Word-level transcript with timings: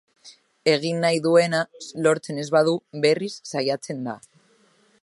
Egin 0.71 1.03
nahi 1.03 1.21
duena 1.25 1.59
lortzen 2.07 2.41
ez 2.45 2.49
badu, 2.57 2.75
berriz 3.05 3.33
saiatzen 3.53 4.03
da. 4.11 4.19